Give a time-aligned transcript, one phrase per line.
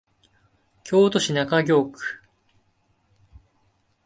[0.83, 2.23] 京都市中京区